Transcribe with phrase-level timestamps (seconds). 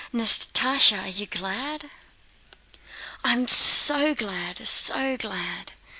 [0.11, 1.91] Natásha—are you glad?"
[3.23, 5.73] "I am so glad, so glad!